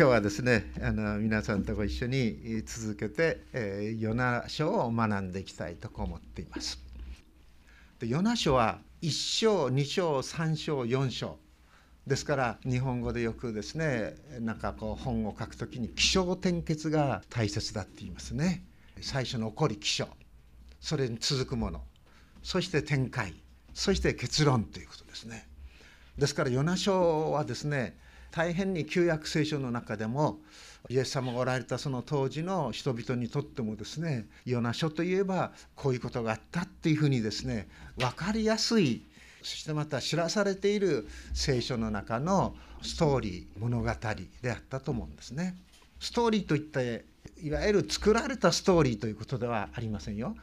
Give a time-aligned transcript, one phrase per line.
[0.00, 6.82] 今日はですねあの皆さんとご一緒に続けて、えー、ヨナ書を学んでいきたいと思っています。
[7.98, 11.38] でヨナ書は1章2章3章4章
[12.06, 18.64] ですから日本語でよくですねなんかこう本を書くときに起承転結が大切だって言いますね。
[19.02, 20.08] 最初の起こり起承
[20.80, 21.82] それに続くもの
[22.42, 23.34] そして展開
[23.74, 25.46] そして結論ということですね。
[26.16, 27.98] ですからヨナ書はですね
[28.30, 30.38] 大変に旧約聖書の中でも
[30.88, 39.02] イエス様がおられたその当時の人々にとってもですねヨナ書といえばこういうことがあったっていうふうにですね分かりやすい
[39.42, 43.86] そしてまた知らされている聖書の中のストーリー物語
[44.42, 45.56] であったと思うんですね。
[45.98, 47.04] ストーリーといって
[47.42, 50.34] いわゆる作られたストーリーということではありませんよ。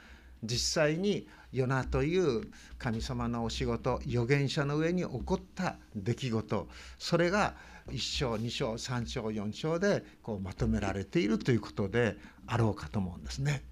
[0.43, 2.47] 実際にヨナという
[2.77, 6.67] 神様のお仕事預言者の上に起こった出来事
[6.99, 7.55] それが
[7.89, 13.63] 1章2章3章4章でこうまとめられているということであろうかと思うんですね。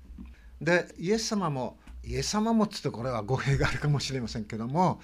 [0.62, 5.02] でイエス様もイエス様もつってこれは語弊があるかもしれませんけども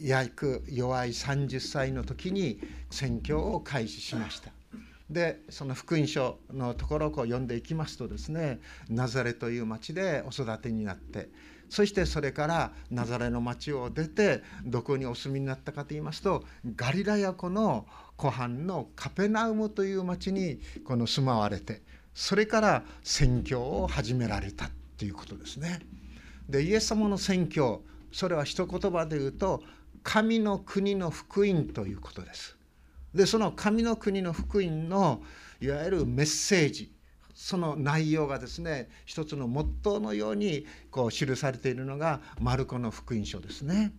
[0.00, 2.60] 約弱い30歳の時に
[2.90, 4.50] 宣教を開始しました。
[5.10, 11.28] でその福音書のところをこう読んでいきますとですねナザレという町でお育てになって
[11.68, 16.44] そしてそれからナザレの町を出てどこにお住みになったかと言いますと
[16.76, 21.82] ガリラヤ湖の湖畔のカペナウムという町にこの住まわれて
[22.14, 25.80] それから宣教を始められたということですね。
[26.48, 29.62] でイエス様の宣教それは一言葉で言うと
[30.04, 32.56] 神の国の福音ということです。
[33.14, 35.22] でその神の国の福音の
[35.60, 36.93] いわゆるメッセージ
[37.34, 43.92] その内容がですね一つのモットーのようにこう記されているのがマルコの福音書ですね。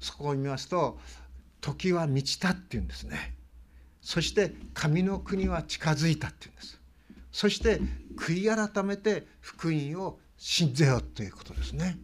[0.00, 0.98] そこを見ますと
[1.60, 3.36] 「時は満ちた」っていうんですね。
[4.00, 6.80] そして「神の国は近づいた」っていうんです。
[7.30, 7.80] そして
[8.16, 11.98] 悔い改めて福音を信ぜよということですね。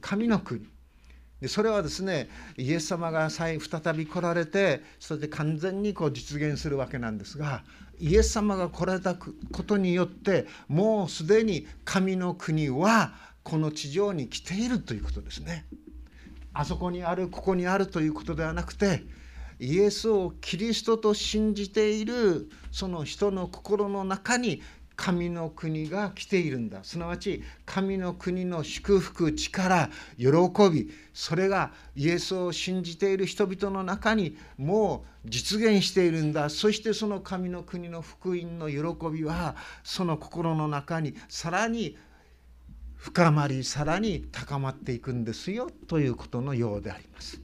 [0.00, 0.66] 神の国
[1.40, 3.58] でそれはですねイエス様が再
[3.94, 7.64] び来られてそれで完全にこう実現するわけなんですが
[8.00, 9.28] イエス様が来られたこ
[9.62, 13.12] とによってもうすでに神の国は
[13.42, 15.66] この地上に来ているということですね。
[16.52, 19.04] あそこにあるここにあるということではなくて
[19.60, 24.62] イエスをキリストと信じているその人の心の中に
[25.00, 26.84] 神の国が来ているんだ。
[26.84, 29.88] すなわち神の国の祝福力
[30.18, 30.26] 喜
[30.70, 36.50] びそれがイエスを信じている人々の中にもう実現しているんだ。
[36.50, 41.96] そしてその神の国の福音の喜びはその心の中にさらに
[42.96, 45.70] 深まりさらに高まっていくんですよ。
[45.88, 47.40] ということのようであります。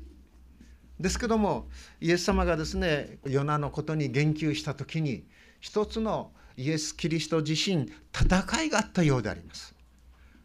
[1.01, 1.69] ですけども
[2.03, 5.25] イエス様がですねヨナのことに言及した時に
[5.61, 9.75] 一つのイエス・キリスト自身戦いがあったようであります。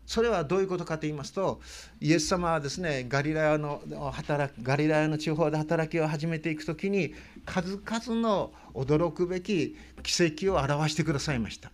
[0.05, 1.61] それはどういうことかと言いますと
[2.01, 7.13] イエス様はですねガリラヤの働ガリラヤの地方で働きを始めていく時に
[7.45, 11.71] 数々の驚くべき奇跡を表してくださいました。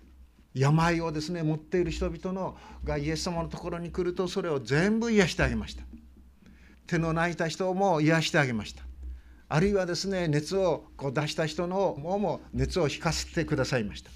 [0.54, 5.84] 病をですね持っている人々のがイエス様のところに来るとそれを全部癒してあげました。
[6.86, 8.84] 手の泣いた人も癒してあげました。
[9.50, 14.12] あるいはですね熱をこう出した人のもも熱を引かせてくださいました。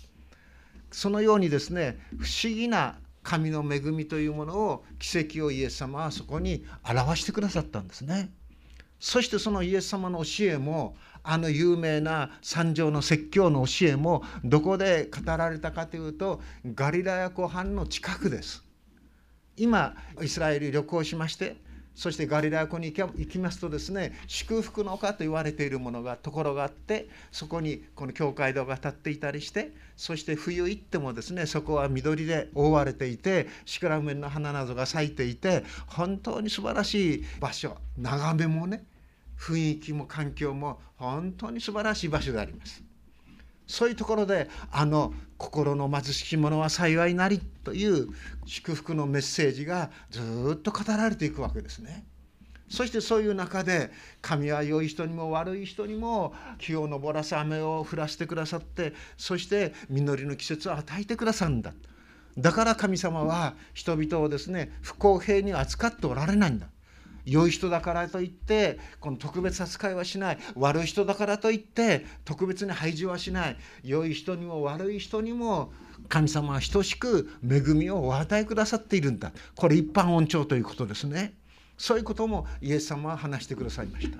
[0.92, 8.32] そのようにですね不思議な神の恵みというものを奇跡をイエス様はそこに表してくださったんですね。
[9.00, 18.64] そしてそのイエス様の教えもあの有名な三条の説教の教えもどこで語られたかというとガリラヤ湖畔の近くです。
[19.58, 21.58] 今イスラエル旅行しまして
[21.96, 38.84] そしてガリラヤ湖に行きますとですね祝福の丘と言われているものがところがあってそこにこの教会堂が建っていたりしてそして冬行ってもですねそこは緑で覆われていてシクラメンの花などが咲いていて本当に素晴らしい場所眺めもね
[39.38, 42.91] 雰囲気も環境も本当に素晴らしい場所であります。
[43.72, 48.10] そういうところであの心の貧しき者は幸いなりという
[48.46, 50.22] 祝福のメッセージがず
[50.56, 52.06] っと語られていくわけですね。
[52.70, 53.92] そしてそういう中で
[54.22, 61.74] 神は良い人にも悪い人にも気を昇らせ雨を降らせてくださってそして実りの季節を与えてくださるんだ
[62.38, 66.68] だから神様は人々をですね不公平に扱っておられないんだ
[67.26, 70.38] 良い人だからといってこの特別扱いはしない。
[70.56, 73.58] 悪い人だからといって特別に排除はしない。
[73.84, 75.72] 良い人にも悪い人にも
[76.10, 79.32] 神様は等しく恵みをお与えくださっているんだ。
[79.56, 81.34] これ一般恩寵ということですね。
[81.78, 84.18] そういうこともイエス様は話してくださいました。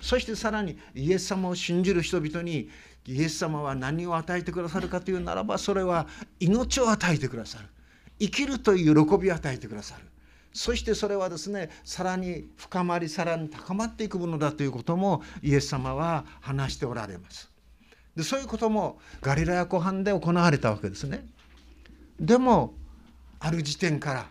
[0.00, 2.68] そしてさらにイエス様を信じる人々に
[3.06, 6.06] イエス様は何を与えてくださるかというならばそれは
[6.40, 7.66] 命を与えてくださる。
[8.18, 10.04] 生きるという喜びを与えてくださる。
[10.52, 17.50] そしてそれはですねさらに深まりさらに高まっていくものだということもイエス様は話しておられます。
[18.14, 21.26] でそういうこともガリラヤ湖畔で行われたわけですね。
[22.20, 22.74] でも
[23.40, 24.26] ある時点から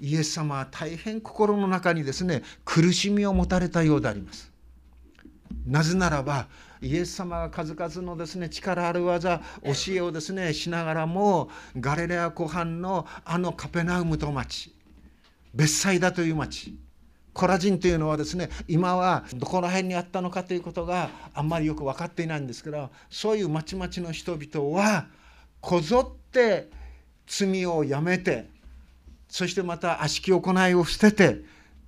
[0.00, 4.50] イエス様は大変心の中にですね苦しみを持たれたようであります。
[5.66, 6.48] なぜならば
[6.82, 11.48] イエス様が数々のですね力ある技教えをですねしながらも
[11.78, 14.74] ガレレア湖畔のあのカペナウムと町
[15.54, 16.76] 別サだという町
[17.32, 25.06] コラジンというのはですね今はどこら辺にあったのかということがあんまりよく分かっていないんですけどそういう町々の人々は
[25.60, 26.70] こぞって
[27.26, 28.48] 罪をやめて
[29.28, 31.42] そしてまた悪しき行いを捨てて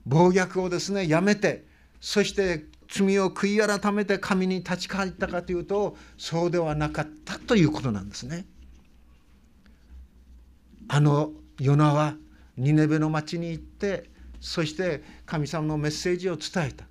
[0.04, 1.64] 暴虐をですねやめて
[2.00, 8.46] そして罪を悔い改めて神に立ち返ったかというとそうではなかったということなんですね。
[10.88, 12.14] あのヨナは
[12.56, 14.10] ニネベの町に行って
[14.40, 16.84] そして神様のメッセージを伝えた。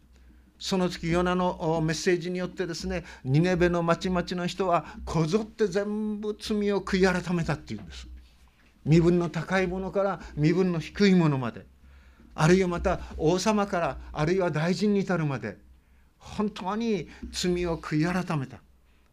[0.57, 8.07] その時ヨナのメッセージによってですねニネベの町々の人はこぞって全部罪を悔い改めたっていうんです。
[8.85, 11.65] 身分の高いものから身分の低いものまで。
[12.35, 15.57] あるいはまた王様からあるいは大臣に至るまで
[16.19, 18.57] 本当に罪を悔い改めた。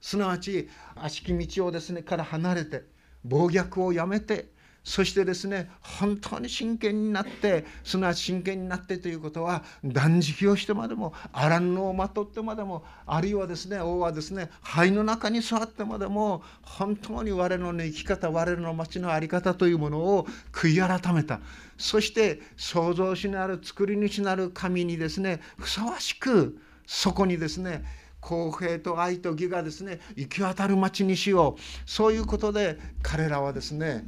[0.00, 2.82] すなわち悪しき道をですねから離れて
[3.24, 4.50] 暴虐をやめて
[4.84, 21.40] そしてですね本当に真剣になってすなわち真剣になってということは断食をしてまでもアランのをまとってまでもあるいはですね王はですね肺の中に座ってまでも本当に我の生き方我の町の在り方というものを悔い改めた。
[21.78, 27.84] そして創造主なる作り主なる神にですねふさわしくそこにですね
[28.20, 31.90] 公平と愛と義がですね行き渡る町にしよう。
[31.90, 34.04] そういうことで彼らはですね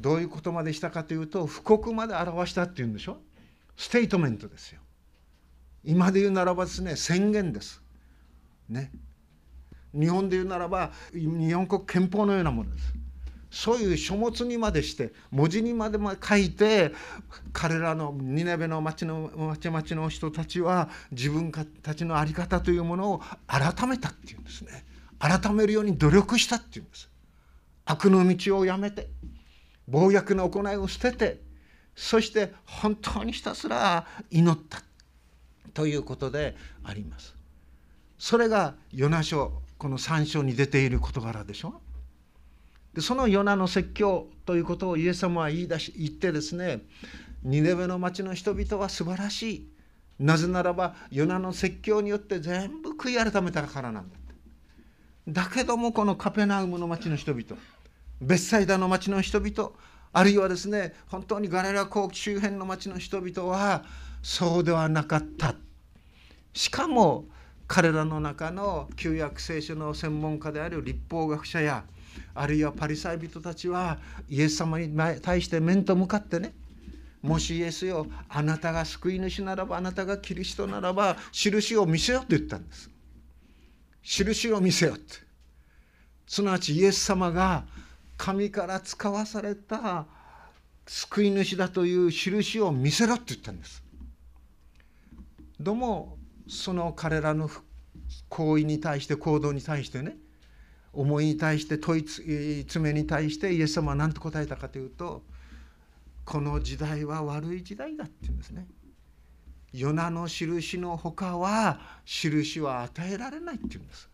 [0.00, 3.18] どういうことまでしたかというと布告まで表したっていうんでしょ？
[3.76, 4.80] ステートメントですよ。
[5.84, 7.82] 今で言うならばですね宣言です。
[8.68, 8.90] ね。
[9.92, 12.94] 日本で言うならば日本国憲法のようなものです。
[13.50, 16.92] そういう書物にまでして文字にまで書いて
[17.52, 21.50] 彼らのニネベの町の町々の人たちは自分
[21.82, 24.84] たちの在り方というものを改めたっていうんですね。
[25.18, 27.10] 改めるように努力したっていうんです。
[27.84, 29.08] 悪の道をやめて。
[29.90, 31.40] 暴虐の行いを捨てて
[31.96, 34.82] そして本当にひたすら祈った
[35.74, 37.34] ということであります。
[38.18, 41.80] それがヨナ書この3章に出ている事柄でしょ。
[42.94, 46.80] でそのヨナの説教ということをイエス様は言い出し言ってですね
[47.42, 49.68] ニネベの町の人々は素晴らしい。
[50.18, 54.16] なぜならばヨナの説教によって全部悔い改めたからなんだ
[55.28, 57.44] だけどもこのカペナウムの町の人々
[58.20, 59.70] ベッサイダの町の人々
[60.12, 63.84] あるいはですね本当にガレラ港周辺の町の人々は
[64.22, 65.54] そうではなかった。
[66.52, 67.24] しかも
[67.66, 71.84] 彼らの中の旧約聖書の専門家である立法学者や
[72.34, 76.52] あるいはパリサイ人たちはイエス様に対して面と向かってね
[77.22, 82.90] もしイエスよあなたが救い主ならばあなたがキリストならば印を見せよって言ったんです。
[84.02, 85.16] 印を見せよって。
[86.26, 87.64] すなわちイエス様が
[88.20, 90.04] 神から使わされた
[90.86, 93.82] 救い主だという印を見せろって言ったんです
[95.58, 97.48] どうもその彼らの
[98.28, 100.18] 行為に対して行動に対してね
[100.92, 105.22] 思いに対して問い詰めに対してイエス様は何と答えたかというと
[106.26, 108.66] この時代は悪い時代だって言うんですね。
[109.72, 114.09] ヨナの印のほかは印は与えられないって言うんです。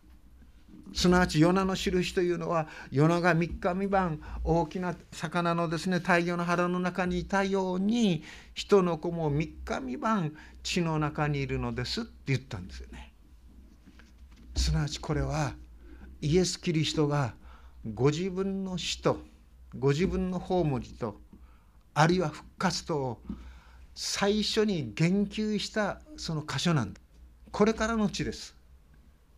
[0.95, 8.23] すなわちヨナの印というのはヨナが3日三晩大きな魚のですね大魚の腹の中にいたように
[8.55, 13.13] 人の子も3日三晩地の中にいるのですって言ったんですよね。
[14.57, 15.55] すなわちこれは
[16.21, 17.35] イエス・キリストが
[17.95, 19.21] ご自分の死と
[19.79, 21.21] ご自分の葬りと
[21.95, 23.21] あるいは復活と
[23.95, 27.01] 最初に言及したその箇所なんだ
[27.51, 28.55] これからの地です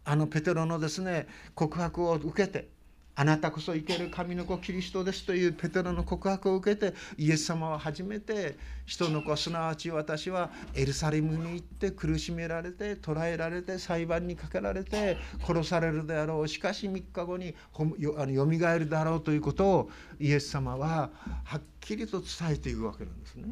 [0.09, 2.69] あのペテロのですね告白を受けて
[3.15, 17.55] あなたこそ生ける神の子キリストですというペテロの告白を受けてイエス様は初めて人の子すなわち私はエルサレムに行って苦しめられて捕らえられて裁判にかけられて殺されるであろうしかし3日後に
[17.99, 21.11] よみがえるだろうということをイエス様は
[21.45, 23.45] はっきりと伝えていくわけなんですね。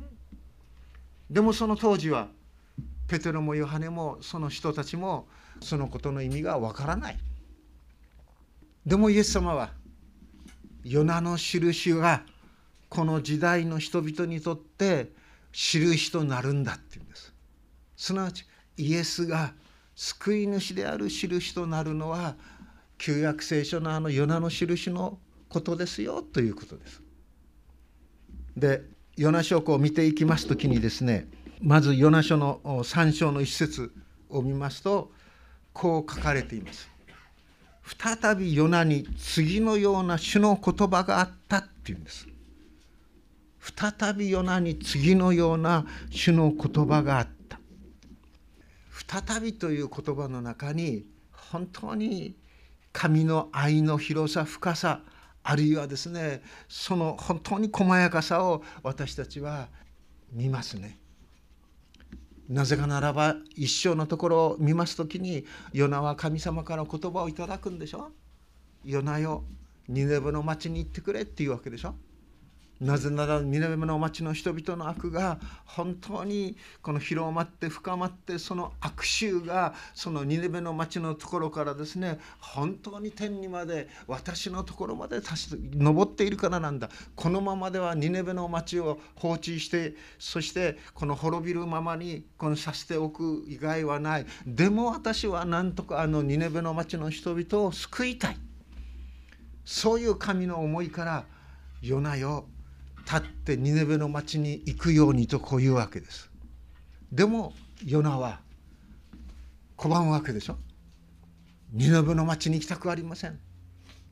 [1.28, 2.28] でもその当時は
[3.08, 5.26] ペテロもヨハネもその人たちも
[5.60, 7.16] そのことの意味がわからない
[8.84, 9.70] でもイエス様は
[10.84, 12.22] ヨナの印が
[12.88, 15.10] この時代の人々にとって
[15.52, 17.32] 印となるんだっていうんです
[17.96, 18.46] すなわち
[18.76, 19.52] イエスが
[19.94, 22.36] 救い主である印となるのは
[22.98, 27.02] 旧約聖書のあのヨナの印のことですよということです。
[28.56, 28.82] で
[29.16, 31.26] ヨナ書を見ていきます時にですね
[31.62, 33.92] まずヨナ書の3章の一節
[34.28, 35.12] を見ますと
[35.76, 36.88] こう書かれています。
[37.98, 42.26] 再びヨナに次のような主の言葉があったっていうんです。
[43.60, 47.60] 再びヨナに次のような主の言葉があった。
[49.06, 52.34] 再びという言葉の中に本当に
[52.94, 55.02] 神の愛の広さ深さ
[55.42, 59.68] あるいはですねその本当に細やかさを私たちは
[60.32, 60.98] 見ますね。
[62.48, 68.12] なぜかならば一生のところを見ます時にヨナは神様から言葉をいただくんでしょ？
[68.84, 69.44] ヨナよ
[69.88, 71.94] ニネブの町に行ってくれっていうわけでしょ？
[72.80, 86.90] なぜなら南の町の人々の悪が本当にこの広まって深まってその悪臭がそのニネベの町のところからですね本当に天にまで私のところまで上っているからなんだ。
[87.14, 94.26] このままではニネベの町を放置してそしてこの滅びるままにこのさせておく以外はない。
[94.46, 98.36] でも私はなんとかあのニネベの町の人々を救いたい。
[99.64, 101.24] そういう神の思いから
[101.82, 102.46] 「ヨナよ
[103.06, 106.28] 立ってニネベの町に行くようにとこういうわけです。
[107.12, 107.52] でも
[107.84, 108.40] ヨナは
[109.76, 110.58] 拒むわけでしょ。
[111.72, 113.38] ニネベの町に行きたくありません。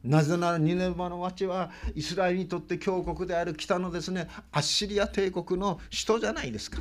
[0.04, 6.78] なぜならニネベの町はイスラエルにとって強国である北のですねアッシリア帝国の首都じゃないですか。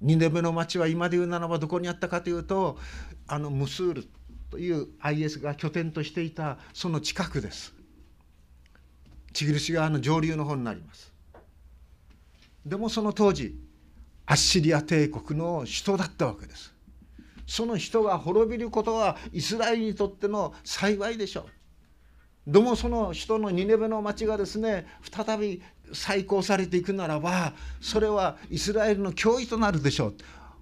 [0.00, 2.78] ニネベの町は今で言うならばどこにあったかというと
[3.26, 4.08] あのムスール
[4.50, 7.77] という IS が拠点としていたその近くです。
[9.32, 11.12] チグリシ川の上流の方になります。
[12.64, 13.56] でもその当時
[14.26, 16.74] アッシリア帝国の首都だったわけです。
[17.46, 21.46] その人が滅びることはイスラエルにとっての幸いでしょ
[22.46, 22.52] う。
[22.52, 30.14] でもその人のニネベの町がですね再び再興されていくならばそれはイスラエルの脅威となるでしょう。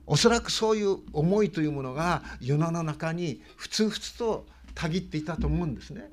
[0.07, 6.09] おそらくそういう思いというものが世の中にふつふつとたぎっていたと思うんですね。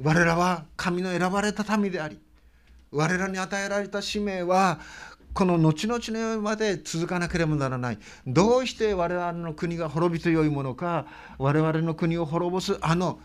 [0.00, 2.18] 我らは神の選ばれた民であり
[2.92, 4.78] 我らに与えられた使命は
[5.34, 7.98] この後々の世まで続かなければならない。
[8.26, 13.20] どうして我々の国が滅びとよいものか我々の国を滅ぼすあの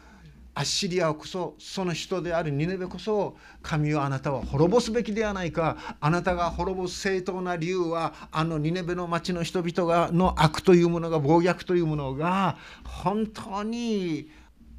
[0.55, 5.77] アッシリアこそその人であるニネベこそ神をあなたは滅ぼすべきではないか。
[5.99, 14.29] あなたが滅ぼす正当な理由はあのニネベの町の人々がの悪というものが暴虐というものが本当に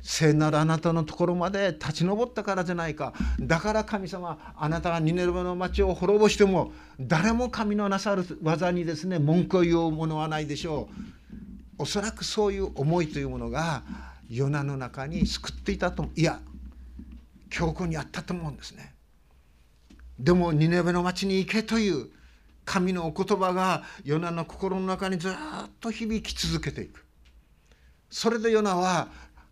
[0.06, 3.14] 聖なるあなたのところまで立ち上ったからじゃないか。
[3.40, 10.94] だから神様あなたがニネルバの町を滅ぼしても誰も神のなさる技にですね文句を言うものはないでしょう。
[11.78, 13.82] おそらくそういう思いというものが
[14.28, 16.38] ヨナの中に救っていたといや
[17.48, 18.94] 強固にあったと思うんですね。
[20.18, 22.10] でもニネベの町に行けという
[22.66, 25.32] 神のお言葉がヨナの心の中にずっ
[25.80, 27.06] と響き続けていく。
[28.10, 29.08] それでヨナは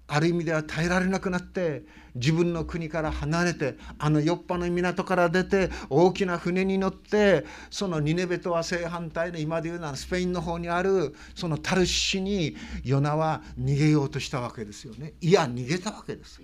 [0.09, 15.15] ある意味では耐えられなくなって自分の国から離れてあのヨッパの港から出て大きな船に乗ってそのニネベとは正反対の今でいうならスペインの方にあるそのタルシシにヨナは逃げようとしたわけですよね。
[15.21, 16.41] いや逃げたわけです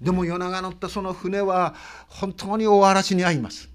[0.00, 1.74] でもヨナが乗ったその船は
[2.08, 3.70] 本当に大嵐に遭います。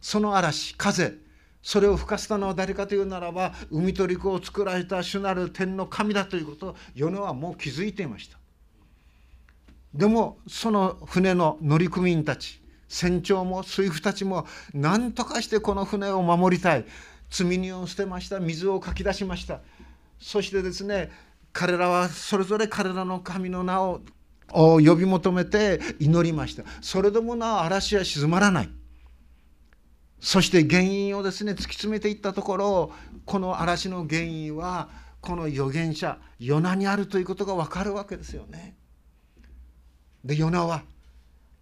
[0.00, 1.21] その嵐風。
[1.62, 8.38] それを吹かせたのは誰かというならば海と陸を作られた主なる天の神だということをヨナはもう気づいていました。
[9.94, 16.84] でもその船の乗組員たち船長も水夫たちも何とかしてこの船を守りたい。
[17.30, 18.40] 積み荷を捨てました。
[18.40, 19.60] 水をかき出しました。
[20.20, 21.10] そしてですね
[21.52, 24.00] 彼らはそれぞれ彼らの神の名を
[24.50, 26.64] 呼び求めて祈りました。
[26.82, 28.81] それでもな嵐は静まらない。
[30.22, 32.92] そして原因をですね突き詰めていったところ
[33.26, 34.88] この嵐の原因は
[35.20, 38.76] この預言者ヨナにあるということが分かるわけですよね。
[40.24, 40.84] でヨナは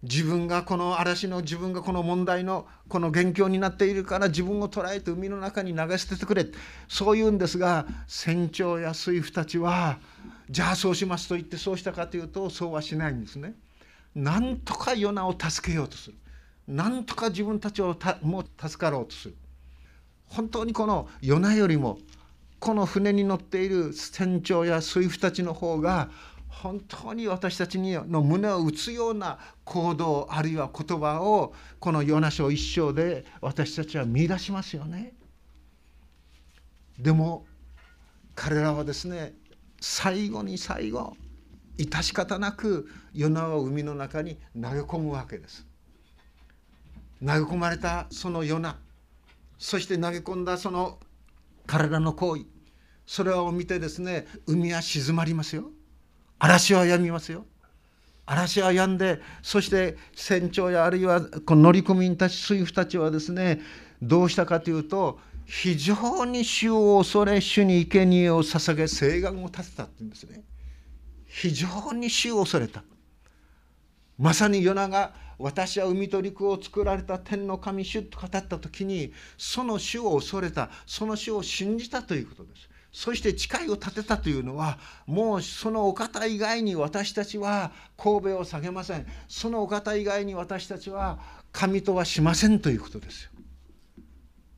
[0.03, 6.45] 自分がこの嵐の自分がこの問題のこの元凶になっているから自分を捉えて海の中に流しててくれ
[6.87, 9.97] そう言うんですが船長や水夫たちは
[10.51, 13.55] じゃあそうしますと言ってそうしたかというとそうはしないんですね。
[14.13, 16.17] なんとかヨナを助けようとする。
[16.67, 19.35] なんとか自分たちをたもう助かろうとする
[20.27, 21.97] 本当にこのヨナよりも
[22.59, 26.09] この船に乗っている船長や水夫たちの方が
[26.47, 35.13] 本当に私たちの胸を打つような行動あるいは言葉をこのヨナ書一章で私たちは見出しますよね。
[36.99, 37.45] でも
[38.35, 39.33] 彼らはですね
[39.79, 41.15] 最後に最後
[41.77, 45.65] 致し方なくヨナを海の中に投げ込むわけです。
[47.25, 48.77] 投げ込まれたそのヨナ
[49.57, 50.97] そして投げ込んだその
[51.67, 52.45] 体の行為
[53.05, 55.69] それを見てですね海は静まりますよ。
[56.39, 57.45] 嵐は止みますよ。
[58.25, 63.61] 嵐は止んでそして船長やあるいはこの乗組員たち水夫たちはですね
[64.01, 70.41] どうしたかというと非常に主を恐れ主に生贄を捧げ誓願を立てたっていうんですね。
[71.25, 72.83] 非常に主を恐れた。
[74.17, 82.69] まさにヨナが私は海と陸を作られた天の神主と語った時にその主を恐れたその主を信じたということです。
[82.93, 89.07] そして誓いを立てたというのはもうそのお方以外に私たちは神戸を下げません。
[89.27, 91.19] そのお方以外に私たちは
[91.51, 93.31] 神とはしませんということですよ。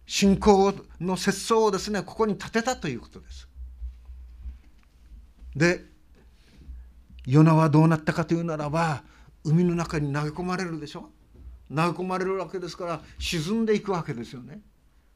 [0.05, 3.47] 信仰の節操をですねここに立てたということです。
[5.55, 5.85] で
[7.25, 9.03] ヨナはどうなったかというならば
[9.43, 11.09] 海の中に投げ込まれるでしょ？
[11.69, 14.61] 投げ込まれるわけですから沈んでいくわけですよね。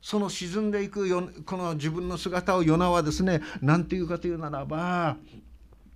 [0.01, 5.17] その沈んでいくよこの自分の姿をヨナはですね何て言うかというならば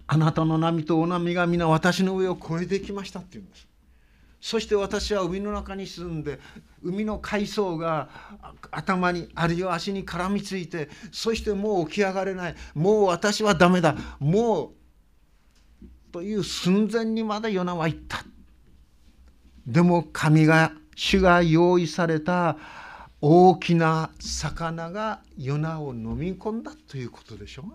[0.08, 3.68] あなたの波と大波が皆私の上を越えてきましたって言うんです。
[4.42, 6.40] そして私は海の中に沈んで
[6.82, 8.10] 海の海藻が
[8.72, 12.56] 頭にあるいは足に絡みついてそしてもう起き上がれない。
[12.74, 13.96] もう私はダメだ。
[14.20, 14.70] もう
[16.12, 18.24] という寸前にまでヨナは言った。
[19.66, 22.58] でも神が主が用意された
[23.22, 27.66] 大きな魚がヨナを飲み込んだということでしょ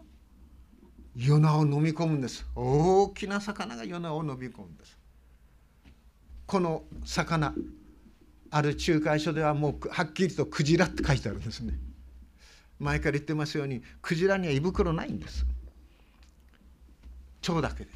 [1.14, 2.44] ヨナを飲み込むんです。
[2.54, 4.98] 大きな魚がヨナを飲み込むんです。
[6.46, 7.54] この魚
[8.50, 11.78] ある仲介書ではもうはっきりとクジラって書いてあるんですね。
[12.78, 15.46] 前から言ってますようにクジラには胃袋ないんです。
[17.48, 17.90] 腸だけで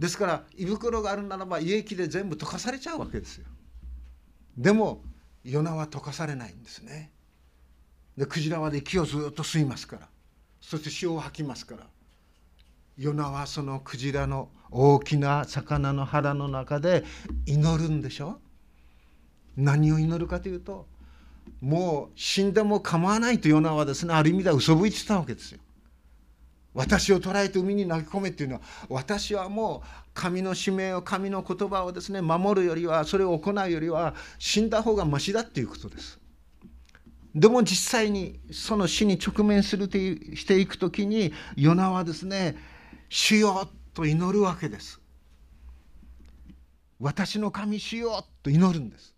[0.00, 3.44] ですから胃袋があるならば胃液で全部溶かされちゃうわけですよ。
[4.56, 5.04] でも
[5.44, 7.12] ヨナは溶かされないんですね。
[8.16, 10.08] でクジラは息をずっと吸いますから。
[10.60, 11.86] そして潮を吐きますから。
[12.96, 17.04] ヨナはそのクジラの大きな魚の腹の中で
[17.44, 18.40] 祈るんでしょ？
[19.56, 20.86] 何を祈るかというと
[21.60, 25.60] もう死んでも構わないとヨナはですねある意味では嘘吹いてたわけですよ。
[26.72, 36.18] 私を捕らえて海に投げ込めっていうのは私はもう神の使命を神の言葉をですね守るよりはそれを行うよりは死んだ方がましだっていうことです。
[37.34, 42.56] でも実際にその死に直面するとしていく時にヨナはですね
[43.08, 45.00] 主よと祈るわけです。
[47.00, 49.14] 私の神主よと祈るんです。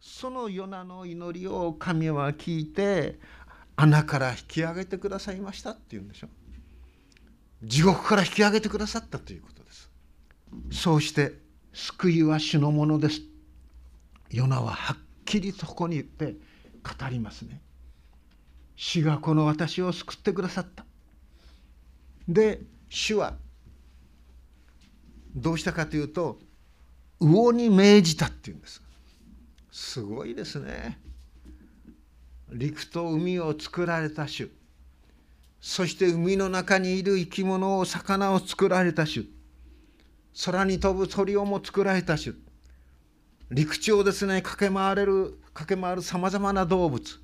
[0.00, 3.18] そのヨナの祈りを神は聞いて
[3.76, 6.28] 穴から引き上げてくださいましたって言うんでしょ。
[7.62, 9.90] 地獄から引き上げてくださったということです。
[10.70, 11.32] そうして
[11.72, 13.20] 救いは主のものです。
[14.30, 16.34] ヨナははっきりとここに言って
[16.82, 17.60] 語りますね。
[18.76, 20.84] 主がこの私を救ってくださった。
[22.28, 23.36] で主は
[25.34, 26.38] どうしたかというと
[27.20, 28.82] 魚に命じたっていうんです
[29.70, 30.98] すごいですね
[32.50, 34.50] 陸と海を作られた主
[35.60, 39.26] そして海の中にいる生き物を魚を作られた主
[40.44, 42.36] 空に飛ぶ鳥をも作られた主
[43.50, 47.18] 陸地をですね駆け回れる駆け回るさまざまな動物。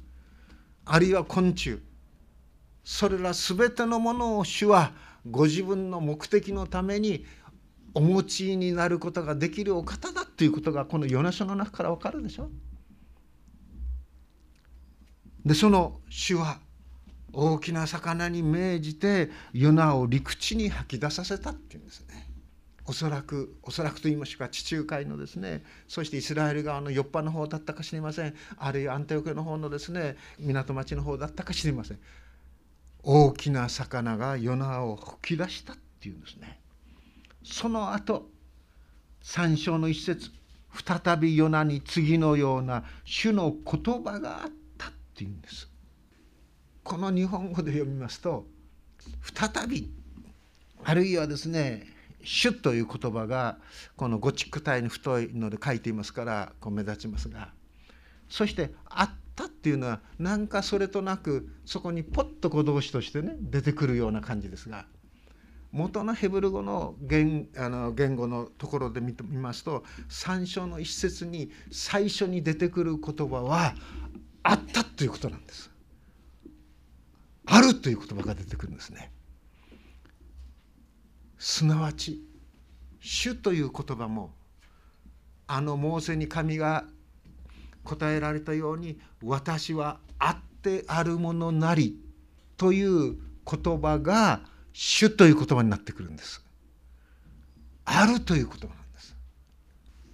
[0.87, 1.79] あるいは昆虫。
[2.83, 4.92] それら全てのものを主は
[5.31, 7.25] ご自分の目的のために
[7.94, 12.51] お持ちになることができるお方だということがこのヨナ書の中から分かるでしょ。
[15.44, 16.59] でその主は
[17.35, 22.31] 大きな魚に命じてヨナを陸地に吐き出させたっていうんですね。
[22.87, 28.35] おそらくおそらくと言いましょうか地中海のですねそしてイスラエル側のヨッパの方だったか知りません。
[28.57, 31.99] あるいはアンテオケの方のですね港町の方だったか知りません。
[33.03, 36.61] 大きな魚がヨナを吹き出したっていうんですね。
[37.42, 38.31] その後
[39.23, 40.31] 三章の一節
[40.87, 45.74] 再びヨナに次のような主の言葉があったっていうんです。
[46.85, 48.47] この日本語で読みますと
[49.35, 49.90] 再び
[50.85, 51.87] あるいはですね
[52.23, 53.57] 主という言葉が
[53.97, 57.49] このゴチック体に太いので書いていますからこう目立ちますが
[58.29, 64.87] そしてあったっていうのはなんかそれとなくそこにポッと語動詞としてね出てくるような感じですが
[65.73, 73.75] 元のヘブル語の言あの言語のところで見てみますと3章の一節に最初に出てくる言葉は
[74.44, 75.74] 「あった」ということなんです。
[77.47, 79.11] あるという言葉が出てくるんですね。
[81.39, 82.23] すなわち
[83.01, 84.35] 「主」という言葉も
[85.47, 86.87] あのモーセに神が
[87.83, 92.01] 答えられたように「私はあってあるものなり」
[92.57, 96.43] という言葉が「主」という言葉になってくるんです。
[97.85, 99.15] あるという言葉なんです。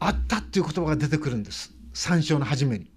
[0.01, 1.73] あったという言葉が出てくるんです。
[1.93, 2.91] 三章の初めに。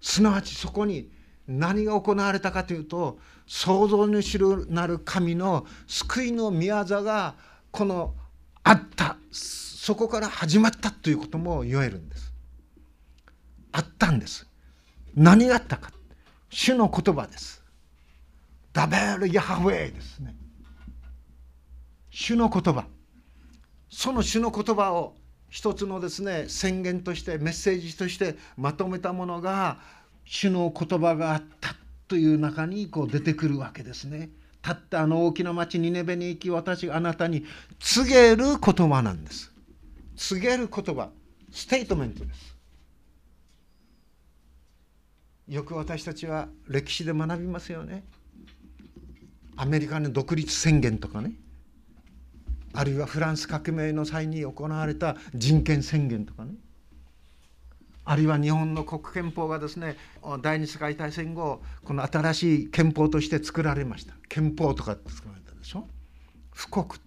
[0.00, 1.10] すなわちそこに
[1.50, 7.34] 何が行われたかというと創造主なる神の救いの宮座が
[7.72, 8.14] この
[8.62, 12.32] あったそこから始まったということも言えるんです。
[13.72, 14.46] あったんです。
[15.16, 15.90] 何があったか。
[16.50, 17.62] 主の言葉です。
[18.72, 20.36] ダベル・ヤハウェイですね。
[22.10, 22.84] 主の言葉。
[23.88, 25.14] その主の言葉を
[25.48, 29.78] 一つのですね宣言としてメッセージとしてまとめたものが
[30.32, 31.74] 主の言葉があった
[32.06, 34.30] という中にこう出てくるわけですね。
[34.62, 37.44] たったあの大きな町ニネベに行き私あなたに
[37.80, 39.50] 告げる言葉なんです。
[40.14, 41.10] 告げる言葉
[41.50, 42.56] ステートメントです。
[45.48, 48.04] よく私たちは歴史で学びますよね。
[49.56, 51.32] アメリカの独立宣言とかね
[52.72, 56.52] あるいはフランス革命の際に行われた人権宣言とかね
[58.10, 59.96] あるいは日本の国憲法がですね
[60.42, 64.14] 第二次世界大戦後この新しい憲法として作られました。
[64.28, 65.86] 憲法とかって作られたでしょ？
[66.52, 66.98] 布告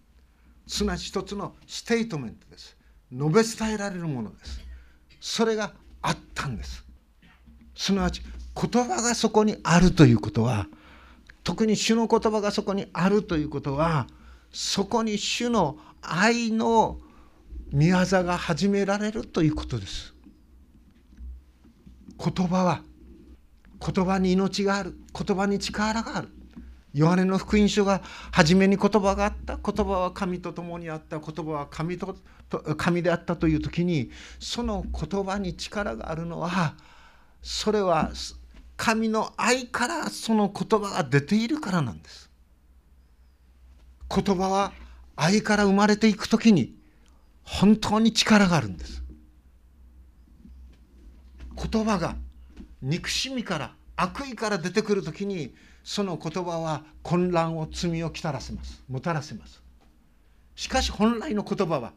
[0.66, 2.78] すなわち一つのステートメントです。
[3.12, 4.62] 述べ伝えられるものです。
[5.20, 6.86] それがあったんです。
[7.76, 8.22] すなわち
[8.56, 10.68] 言葉がそこにあるということは
[11.44, 14.08] 特に主の言葉がそこにあるということは
[14.54, 16.98] そこに主の愛の
[17.74, 20.13] 御業が始められるということです。
[22.24, 22.84] 言葉は
[23.86, 26.30] 言葉に命がある言葉に力がある
[26.94, 32.16] ヨハネの福音書が初めに言葉があった言葉は神と共にあった言葉は神と
[32.78, 36.76] 神であったという時にその言葉に力があるのは
[37.42, 38.12] それは
[38.78, 42.30] 神の愛からその言葉が出ているからなんです。
[44.10, 44.72] 言葉は
[45.16, 46.76] 愛から生まれていく時に
[47.44, 49.03] 本当に力があるんです。
[51.56, 52.16] 言葉が
[52.82, 59.62] 憎しみから悪意から出てくる時にその言葉は混乱を罪をきたらせますもたらせます
[60.56, 61.94] しかし本来の言葉は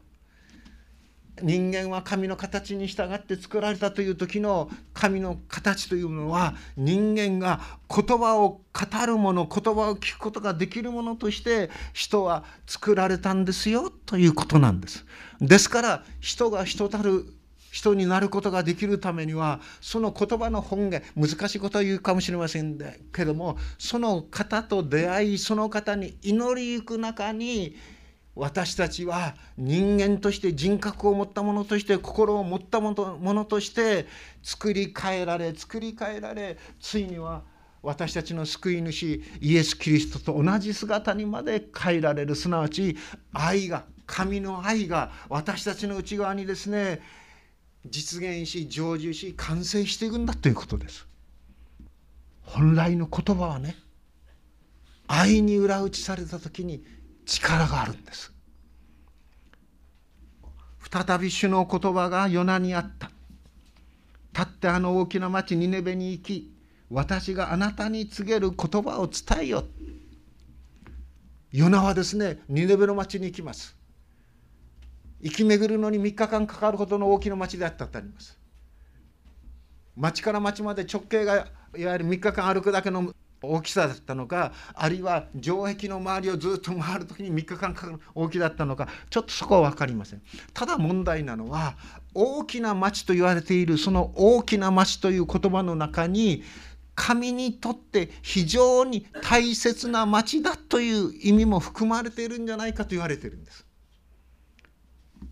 [1.41, 7.61] 人間は神の形に従って作られたという時の神の形というのは人間が
[7.93, 15.05] 言葉を語るもの言葉を聞くことができるものとして人は作られたんですよということなんです。
[15.39, 17.25] ですから人が人たる
[17.77, 22.79] 人になることができるためにはその言葉の本源難しいことを言うかもしれません
[23.13, 27.75] けどもその方と出会いその方に祈りゆく中に
[28.33, 34.07] 私たちは人間として人格を持ったものとして心を持ったものとして
[34.41, 37.43] 作り変えられ作り変えられついには
[37.83, 42.35] 私たちの救い主イエス・キリストと同じ姿にまで変えられる。
[42.35, 42.97] すなわち
[43.33, 47.01] 愛が神の愛が私たちの内側にですね
[47.85, 51.07] 実現し成就し完成していくんだということです。
[52.41, 53.75] 本来の言葉はね
[55.07, 56.83] 愛に裏打ちされた時に
[57.25, 58.31] 力があるんです。
[60.89, 63.11] 再び主の言葉がヨナにあった。
[64.33, 66.53] 立ってあの大きな町ニネベに行き
[66.89, 69.65] 私があなたに告げる言葉を伝えよ。
[71.51, 73.76] ヨナはですねニネベの町に行きます。
[75.23, 78.37] 生き巡るのに3日間かかるほどの大きな町であったとあります。
[79.95, 90.21] 町から町まで直径がいわゆる3日間歩くだけの大きさだったのかあるいは城壁の周りをずっと回る時に3日間かかる大きだったのかちょっとそこは分かりません。
[90.53, 91.75] ただ問題なのは
[92.13, 96.43] 大きな町と言われているその大きな町という言葉の中に
[96.95, 103.66] 神にとって非常に大切な町だという意味も含まれているんじゃないかと言われているんです。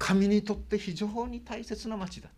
[0.06, 2.30] 神にとって非常に大切な町だ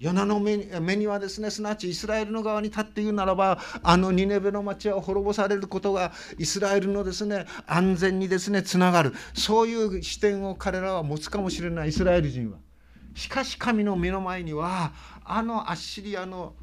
[0.00, 12.58] ヨナの目にはですねすなわちイスラエルの側に立って言うならばあのニネベの町は滅ぼされることがイスラエルのですね安全にですねつながるそういう視点を彼らは持つかもしれないイスラエル人は。
[13.14, 14.92] しかし神の目の前には
[15.24, 16.54] あのアッシリアの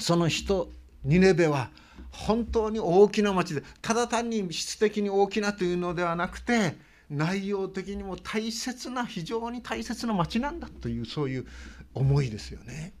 [0.00, 0.70] その人
[1.04, 1.68] ニネベは
[2.10, 11.46] 本当に大きな町でただ単に質的に大きなというのではなくて内容的にも大切な非常に大切な町なんだというそういう
[11.94, 12.92] 思いですよね。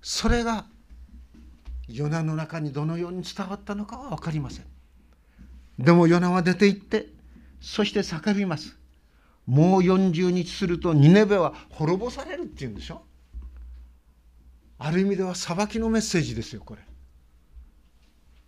[0.00, 0.66] それが
[1.88, 4.64] ヨナの中にどのように伝わったのかは分かりません。
[5.78, 7.08] でもヨナは出て行って
[7.60, 8.76] そして叫びます。
[9.46, 13.02] もう40日するとニネベは滅ぼされるっていうんでしょ
[14.78, 16.82] ある意味では裁きのメッセージですよこれ。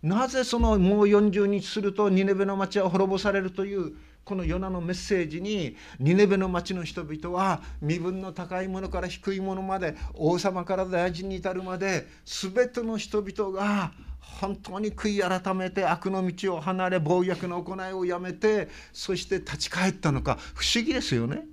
[0.05, 21.45] なぜそのもう40日するとニネベの町は滅ぼされるというこのヨナのメッセージにニネベの町の人々は身分の高いものから低いものまで王様から大臣に至るまで全ての人々が本当に悔い改めて悪の道を離れ暴虐の行いをやめてそして立ち返ったのか不思議ですよね。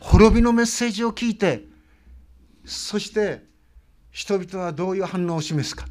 [0.00, 1.62] 滅びのメッセージを聞いて
[2.64, 3.46] そして
[4.18, 5.86] 人々はどういう反応を示すか。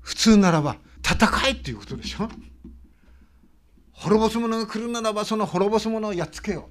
[0.00, 0.76] 普通ならば
[1.08, 2.28] 戦えっていうことでしょ。
[3.92, 6.68] 滅ぼす者が来るならばその滅ぼす者をやっつけよ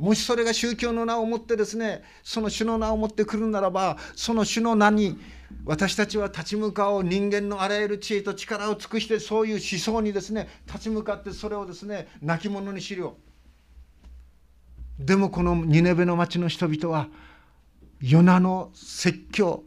[0.00, 0.02] う。
[0.02, 5.16] もしそれが宗教の名をもってですねその主の名をもって来るならばその主の名に
[5.64, 13.16] 私たちは立ち向かおう人間のあらゆる知恵と力を尽くしてそういう思想にですね立ち向かってそれをですね亡き者にしよ
[15.00, 15.04] う。
[15.04, 17.06] でもこのニネベの町の人々は
[18.00, 19.62] ヨナの説教。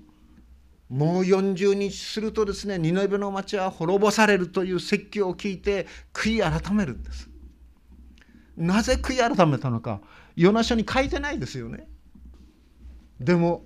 [0.90, 7.30] もう40日するとですねニネベの町は滅ぼされるという説教を聞いて悔い改めるんです。
[8.58, 10.02] なぜ悔い改めたのか。
[10.36, 11.88] ヨナ書に書いてないですよね。
[13.20, 13.64] でも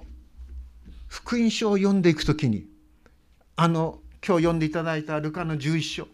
[1.08, 2.67] 福音書を読んでいく時に
[3.56, 6.08] あの今日読んでいただいたルカの11章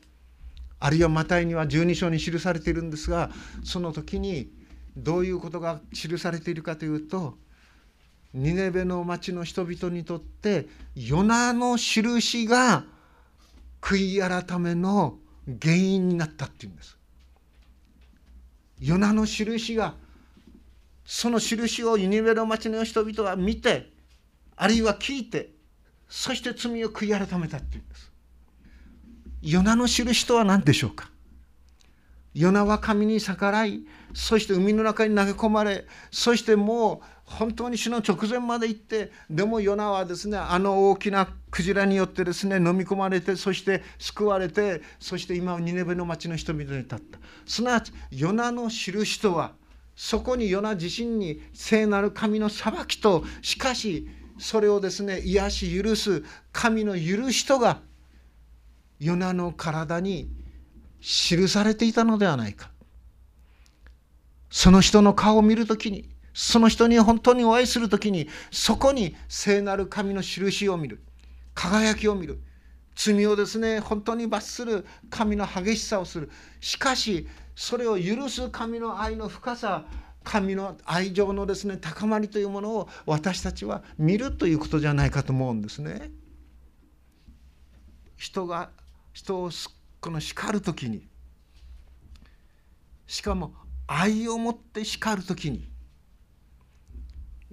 [0.79, 3.29] あるいはマタイには12章に記されているんですが
[3.63, 4.51] その時に
[4.97, 7.37] どういうことが記されているかというと
[8.33, 12.83] ニネベの町の人々にとってヨナの印が
[13.81, 15.17] 悔い改めの
[15.61, 16.97] 原因になったっていうんです。
[18.79, 19.95] ヨナの印が
[21.05, 23.89] その印をニネベの町の人々は見て
[24.55, 25.49] あるいは聞いて
[26.07, 28.11] そして罪を悔い改めたっていうんです。
[29.41, 31.09] ヨナの印とは何でしょうか？
[32.33, 33.81] ヨナは神に逆らい
[34.13, 49.53] そして海の中に投げ込まれそしてもう本当に死の直前まで行ってでもヨナはですねあの大きなクジラによってですね飲み込まれてそして救われてそして今はニネベの町の人々に立ったすなわちヨナの印とは
[49.95, 54.07] そこにヨナ自身に聖なる神の裁きとしかし
[54.39, 57.81] それをですね癒し許す神の許しとが
[58.99, 60.29] ヨナの体に
[61.01, 62.69] 記されていたのではないか。
[64.49, 71.01] その人の顔を見るときにその人に本当にお会いする時にそこに聖なる神の印を見る。
[71.53, 72.41] 輝きを見る。
[72.95, 76.29] 罪をですね本当に罰する神の激しさをする。
[76.59, 79.85] しかしそれを許す神の愛の深さ
[80.23, 86.11] 神の愛情のですね高まりというものを私たちは見るということじゃないかと思うんですね。
[88.17, 88.69] 人が
[89.13, 89.49] 人を
[90.01, 91.07] この叱る時に。
[93.07, 93.53] しかも
[93.87, 95.69] 愛を持って叱る時に。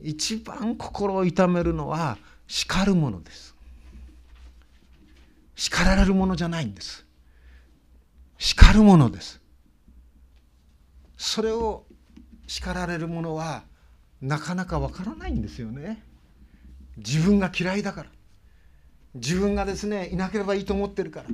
[0.02, 3.54] 一番心を痛めるのは叱るものです。
[5.54, 7.06] 叱られるものじゃないんです。
[8.38, 9.40] 叱るものです。
[11.16, 11.86] それを
[12.46, 13.64] 叱られるものは
[14.20, 16.02] なかなかわからないんですよね。
[16.98, 18.10] 自分が嫌いだから。
[19.14, 21.28] 自分がですねいなければいいと思ってるから。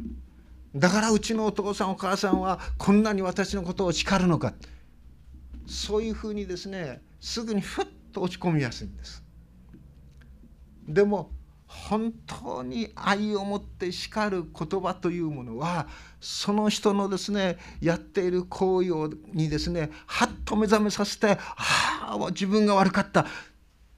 [0.74, 4.54] だからうちのお父さんお母さんはこんなに私のことを叱るのか。
[5.66, 9.22] そういうふうにですねすぐにふっと落ち込みやすいんです。
[10.88, 11.30] でも
[11.66, 15.86] 本当に愛を持って叱る言葉というものは
[16.20, 23.26] その人のですねやっている行為にですねはっと目覚めさせて「ああ自分が悪かった」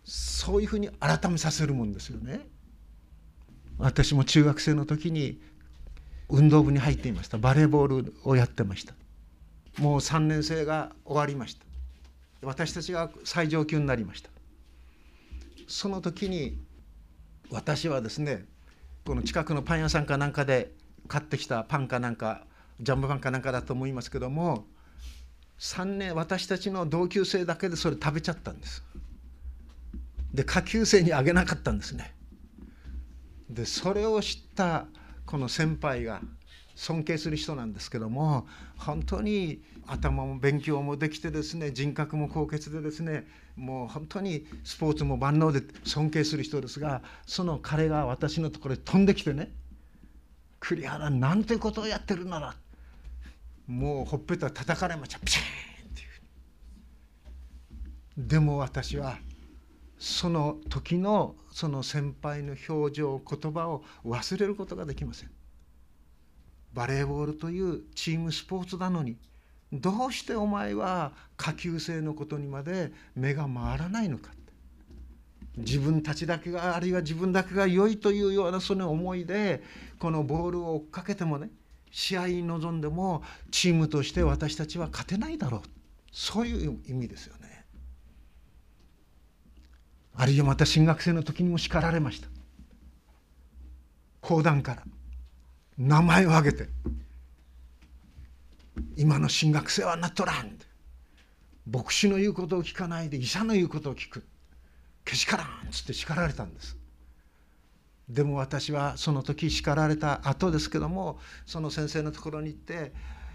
[0.05, 2.47] そういうふうに改めさせるもんですよね。
[3.79, 5.41] 私も中学生の時に
[6.29, 7.39] 運動部に入っていました。
[7.39, 8.95] バレーボールをやってました。
[9.79, 11.65] もう3年生が終わりました。
[12.43, 14.31] 私たちが最上級になりました。
[15.67, 16.59] その時に
[17.51, 18.45] 私はですね
[19.05, 20.73] この近くのパン屋さんかなんかで
[21.09, 22.45] 買ってきたパンかなんか
[22.81, 24.67] ジャンボパンかなんかだと思いますけども
[25.59, 28.83] 3年私たちの同級生だけでそれ食べちゃったんです。
[30.33, 32.13] で下級生にあげなかったんですね。
[33.49, 34.87] でそれを知った
[35.27, 36.21] この先輩が
[36.75, 49.53] 尊敬する人なんですけども本当に頭も勉強もできてですね人格も高潔でですねもう本当にスポーツも万能で尊敬する人ですがその彼が私のところに飛んできてね
[50.59, 52.57] 「栗原なんてことをやってるなら」
[53.67, 55.45] もうほっぺた叩かれましたピシーン
[55.91, 56.05] ってい
[58.25, 58.29] う。
[58.29, 59.19] でも私は
[60.05, 65.31] その時のその先輩の表情言葉を忘れることができません。
[66.75, 69.17] バレーボールというチームスポーツなのに
[69.73, 74.31] どうしてお前は下級生のことにまで目が回らないのか。
[75.57, 79.63] 自分たちだけがあるいは自分だけが良いというようなその思いで
[79.99, 81.49] このボールを追っかけてもね
[81.91, 85.63] 試合に臨んでもチームとして私たちは勝てないだろう。
[86.13, 87.44] そういう意味ですよね。
[90.17, 92.29] あるいはまた新学生の時にも叱られました。
[94.21, 94.83] 講談から
[95.77, 96.69] 名前を挙げて
[98.97, 100.59] 今の新学生はなっとらん
[101.71, 104.25] 牧師の言うことを聞かないで医者の言うことを聞く。
[105.05, 106.77] けしからんっつって叱られたんです。
[108.09, 112.93] でも私はその時叱られた後ですけどもその先生のところに行って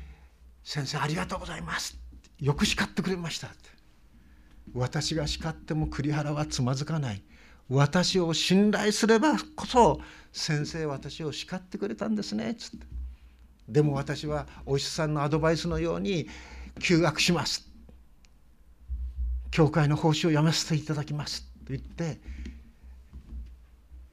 [0.63, 1.97] 「先生ありがとうございます」
[2.39, 3.78] よく叱ってくれました」って。
[4.73, 7.23] 私が叱っても栗原はつまずかない。
[7.69, 10.01] 私を信頼すればこそ
[10.33, 12.55] 先生私を叱ってくれたんですね。
[12.55, 12.85] つって。
[13.67, 16.27] でも私はお医者さんのアドバイスのように
[16.79, 17.69] 休学します。
[19.51, 21.43] 教会の奉仕をやめさせていただきます。
[21.65, 22.19] と言って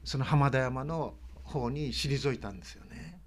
[0.05, 3.21] その浜田山の方に退いたんですよね。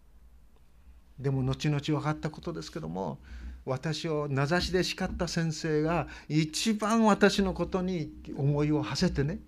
[1.20, 3.20] でも後々分かったことですけども
[3.66, 9.40] 私を名指しで叱った先生が一番私のことに思いを馳せてね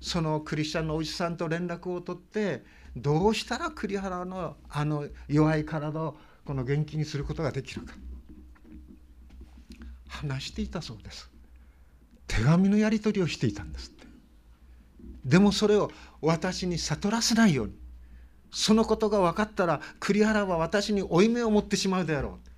[0.00, 2.64] そのクリスチャンのおじさんと連絡を取って
[2.96, 7.94] どうしたら栗原のあの弱い体をこの元気にすることができるか。
[10.08, 11.30] 話していたそうです。
[12.26, 14.06] 手紙のやり取りをしていたんですって。
[15.24, 17.74] でもそれを私に悟らせないように。
[18.52, 22.49] そのことが分かったら栗原は私に負い目を持ってしまうであろう。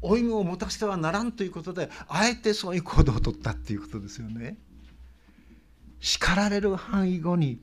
[0.00, 4.56] 負い目を持たせてはならんということであえてそういう行動をとったっていうことですよね。
[6.00, 7.60] 叱られる範囲後に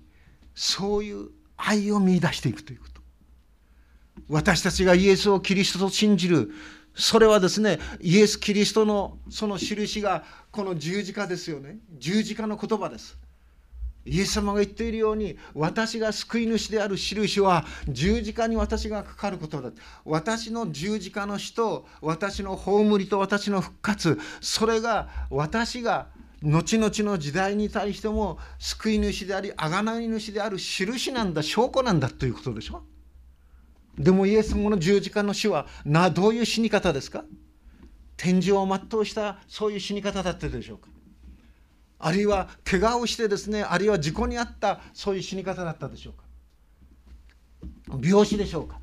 [0.54, 3.02] そういう愛を見いだしていくということ。
[4.30, 6.52] 私たちがイエスをキリストと信じる。
[6.98, 11.78] それはですねイエス・キリストのその印がこの十字架ですよね。
[11.98, 13.18] 十字架の言葉です。
[14.06, 19.72] イエス様が言っているように私が救い主である印は十字架に私がかかることだ。
[20.04, 26.08] 私の十字架の死と私の葬りと私の復活それが私が
[26.44, 32.84] 後々の時代に対しても救い主であり贖い主である印なんだ証拠なんだということでしょ。
[33.98, 37.24] でもイエス様の十字架の死はなどういう死に方ですか？
[38.18, 40.90] 天井を全うしたそういう死に方だったでしょうか？
[42.06, 46.24] あるいは怪我をしてですねあるいは事故に遭ったそういう死に方だったでしょうか。
[48.00, 48.80] 病死でしょうか。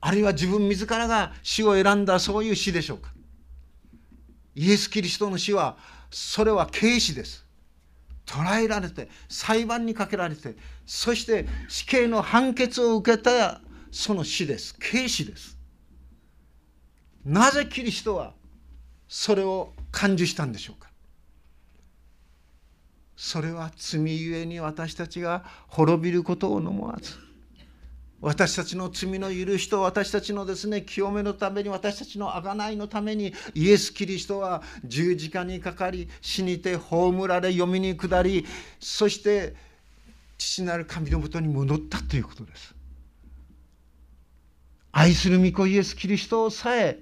[0.00, 3.10] あるいは自分自らが死を選んだそういう死でしょうか。
[4.54, 5.76] イエス・キリストの死は
[6.08, 7.44] それは軽視です。
[8.26, 10.54] 捕らえられて裁判にかけられて
[10.86, 14.76] そして死刑の判決を受けたその死です。
[14.78, 15.58] 軽視です。
[17.24, 18.34] なぜキリストは
[19.08, 20.87] それを感受したんでしょうか。
[23.20, 27.14] それは罪ゆえに私たちが滅びることを思わず
[28.20, 38.46] 私たちの罪の許しと私たちのですね清めのために私たちの贖いのためにイエス・キリストは十字架にかかり死にて葬られ読みに下り
[38.78, 39.56] そして
[40.36, 42.72] 父なる神のもとに戻ったということです。
[44.92, 47.00] 愛する御子イエス・キリストさえ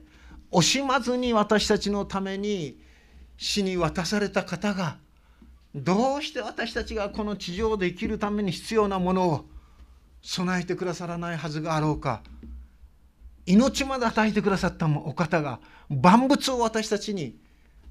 [0.50, 2.80] 惜しまずに私たちのために
[3.36, 4.96] 死に渡された方が
[5.76, 9.44] どうして私たちがこの地上で生きるために必要なものを
[10.22, 12.22] 備えてくださらないはずがあろうか。
[13.44, 17.38] 命まで与えてくださったお方が万物を私たちに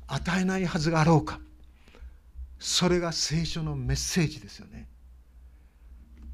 [0.08, 1.39] 与えないはずがあろうか。
[2.58, 4.88] それが聖書のメッセージですよね。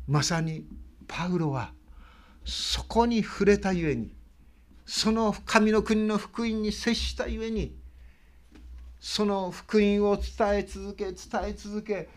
[0.08, 0.66] まさに
[1.06, 1.74] パウロは
[2.45, 4.12] そこに触れたゆえに
[4.86, 7.76] その神の国の福音に接したゆえに
[9.02, 11.16] その福音を伝え続け伝
[11.47, 12.08] え続け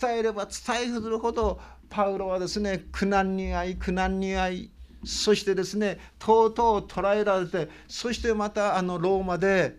[0.00, 4.70] 伝えれば伝えるほどパウロはですね苦難に遭い苦難に遭い
[5.04, 9.76] そしてですねとうとう捕らえられてそしてまたあのローマで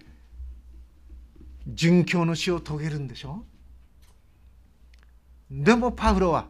[1.72, 3.44] 殉教の死を遂げるんでしょ？
[5.52, 6.48] でもパウロは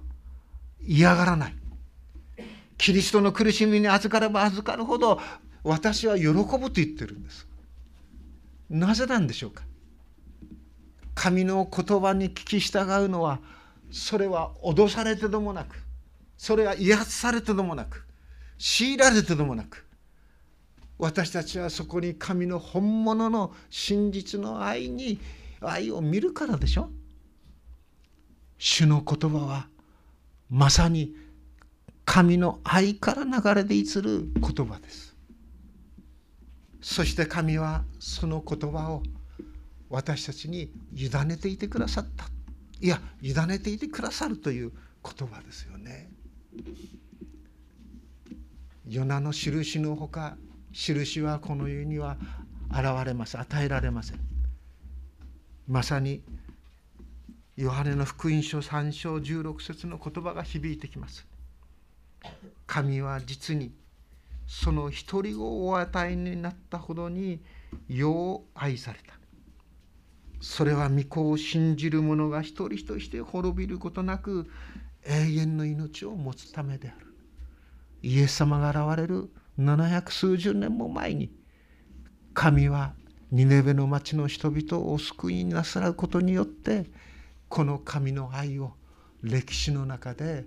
[0.82, 1.56] 嫌がらない。
[2.78, 5.20] キリストの苦しみに預かれば預かるほど
[5.64, 7.48] 私は喜ぶと言ってるんです。
[8.70, 9.64] なぜなんでしょうか？
[11.16, 13.40] 神の言葉に聞き従うのは
[13.90, 15.78] それは脅されてでもなく
[16.38, 18.06] それは威圧されてでもなく
[18.60, 19.86] 強いられてでもなく
[20.98, 25.20] 私たちはそこに神の本物の真実の愛に
[25.62, 26.90] 愛を見るからでしょ？
[28.58, 29.68] 主の言葉は
[30.50, 31.16] まさに
[32.06, 35.16] 神の愛から流れていつる言葉です。
[36.82, 39.04] そして神はその言葉を
[39.90, 42.26] 私たちに委ねていてくださった
[42.82, 44.72] いや委ねていてくださるという
[45.04, 46.10] 言葉ですよね。
[48.88, 50.38] ヨナの印のほか
[50.72, 52.18] 印はこの世には
[52.70, 54.20] 現れます与えられません。
[55.68, 56.22] まさに
[57.56, 61.26] ヨハネの福音書3章16節の言葉が響いてきます。
[62.68, 63.72] 神は実に
[64.48, 67.42] その一人をお与えになったほどに
[67.88, 69.14] よう愛された。
[70.42, 74.48] それは御子を信じる者が一人として滅びることなく
[75.04, 77.08] 永遠の命を持つためである。
[78.02, 79.30] イエス様が現れる
[79.60, 81.32] 700数十年も前に
[82.34, 82.94] 神は
[83.32, 86.86] ニネベの町の人々を救いなさることによって
[87.50, 88.74] この神の愛を
[89.24, 90.46] 歴史の中で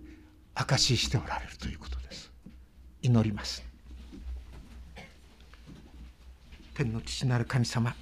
[0.55, 2.31] 証ししておられるということです。
[3.03, 3.65] 祈ります。
[6.75, 7.95] 天の父なる神様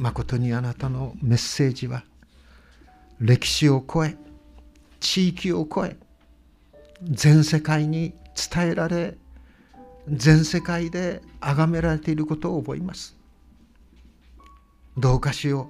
[0.00, 2.04] まことにあなたのメッセージは
[3.20, 4.16] 歴史を超え
[4.98, 5.98] 地域を超え
[7.02, 9.18] 全世界に伝えられ
[10.08, 13.14] 全世界で崇められていることを覚えます。
[14.96, 15.68] どうかしよ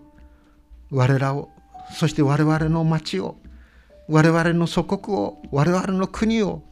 [0.92, 0.96] う。
[0.96, 1.50] 我らを
[1.92, 3.36] そして我々の町を
[4.08, 6.62] 我々の祖国を我々の国を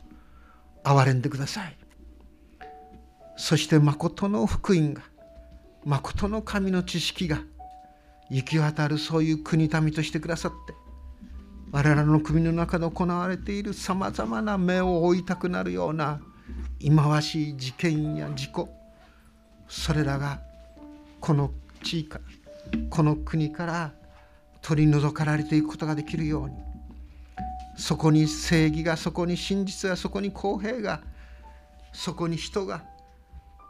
[0.85, 1.77] 憐れんでください。
[3.37, 5.03] そして誠の福音が
[5.89, 7.41] 誠の神の知識が
[8.29, 10.75] 行き渡るそういう国民としてくださって
[11.73, 16.21] 我々の国の中で行われているさまざまな目を追いたくなるような
[16.79, 18.69] 忌まわしい事件や事故
[19.67, 20.43] それらが
[21.21, 22.19] この地域
[22.91, 23.93] この国から
[24.61, 26.55] 取り除かれていくことができるように
[27.79, 31.01] そこに正義がそこに真実がそこに公平が
[31.95, 32.85] そこに人が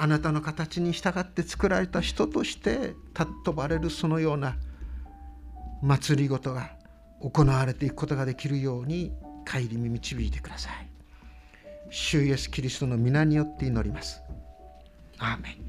[0.01, 4.57] あなたの形に従って作られた人として尊ばれるそのような
[5.83, 6.71] 祭りごとが
[7.21, 9.13] 行われていくことができるように
[9.45, 10.89] 帰りに導いてください。
[11.91, 14.23] 主イエスキリストの皆によって祈ります。
[15.19, 15.68] アーメン